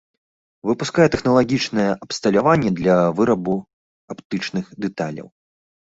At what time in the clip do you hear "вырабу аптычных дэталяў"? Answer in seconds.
3.19-5.27